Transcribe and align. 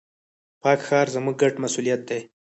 پاک 0.61 0.79
ښار، 0.87 1.07
زموږ 1.15 1.35
ګډ 1.41 1.53
مسؤليت 1.63 2.01
دی. 2.09 2.21